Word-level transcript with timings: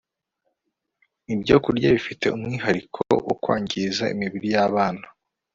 Ibyokurya 1.33 1.87
Bifite 1.95 2.25
Umwihariko 2.35 2.99
wo 3.25 3.35
Kwangiza 3.41 4.03
Imibiri 4.13 4.47
yAbana 4.55 5.05